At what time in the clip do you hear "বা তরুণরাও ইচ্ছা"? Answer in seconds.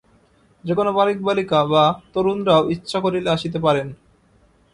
1.65-2.97